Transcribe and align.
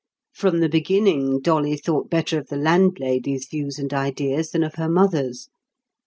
From 0.33 0.61
the 0.61 0.67
beginning, 0.67 1.41
Dolly 1.41 1.77
thought 1.77 2.09
better 2.09 2.39
of 2.39 2.47
the 2.47 2.55
landlady's 2.57 3.45
views 3.47 3.77
and 3.77 3.93
ideas 3.93 4.49
than 4.49 4.63
of 4.63 4.73
her 4.73 4.89
mother's. 4.89 5.47